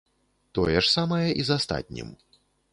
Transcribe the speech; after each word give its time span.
Тое 0.57 0.73
ж 0.77 0.81
самае 0.97 1.27
і 1.45 1.47
з 1.51 1.61
астатнім. 1.61 2.09